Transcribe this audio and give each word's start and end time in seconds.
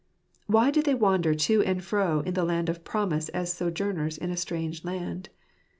Why 0.47 0.71
did 0.71 0.85
they 0.85 0.95
wander 0.95 1.35
to 1.35 1.61
and 1.61 1.83
fro 1.83 2.21
in 2.21 2.33
the 2.33 2.43
land 2.43 2.69
of 2.69 2.83
promise 2.83 3.29
as 3.37 3.53
sojourners 3.53 4.17
in 4.17 4.31
a 4.31 4.35
strange 4.35 4.83
land? 4.83 5.29